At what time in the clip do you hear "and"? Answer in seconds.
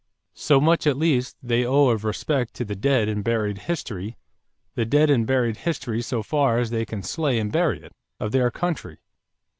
3.07-3.23, 5.11-5.27, 7.37-7.51